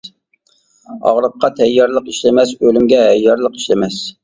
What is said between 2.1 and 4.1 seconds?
ئىشلىمەس، ئۆلۈمگە ھەييارلىق ئىشلىمەس.